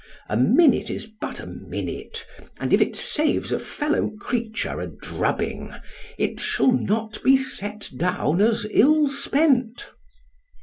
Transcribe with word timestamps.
a 0.27 0.35
minute 0.35 0.89
is 0.89 1.05
but 1.05 1.39
a 1.39 1.45
minute, 1.45 2.25
and 2.59 2.73
if 2.73 2.81
it 2.81 2.95
saves 2.95 3.51
a 3.51 3.59
fellow 3.59 4.09
creature 4.19 4.79
a 4.79 4.87
drubbing, 4.87 5.71
it 6.17 6.39
shall 6.39 6.71
not 6.71 7.21
be 7.21 7.37
set 7.37 7.87
down 7.95 8.41
as 8.41 8.65
ill 8.71 9.07
spent. 9.07 9.91